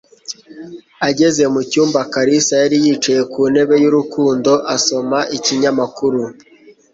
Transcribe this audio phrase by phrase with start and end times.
[1.07, 6.21] Ageze mu cyumba, Kalisa yari yicaye ku ntebe y'urukundo asoma ikinyamakuru.